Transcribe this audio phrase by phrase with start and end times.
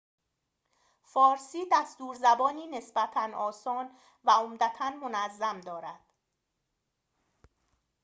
[1.03, 3.91] فارسی دستور زبانی نسبتاً آسان
[4.25, 5.99] و عمدتاً منظم دارد